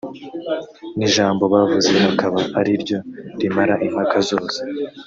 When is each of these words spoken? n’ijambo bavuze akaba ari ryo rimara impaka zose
n’ijambo 0.97 1.43
bavuze 1.53 1.93
akaba 2.11 2.39
ari 2.59 2.71
ryo 2.81 2.97
rimara 3.39 3.75
impaka 3.87 4.17
zose 4.29 4.59